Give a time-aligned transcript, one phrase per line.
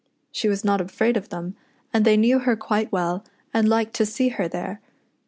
[0.31, 1.55] She was not afraid of them,
[1.93, 4.81] and they knew her quite well, and liked to see her there.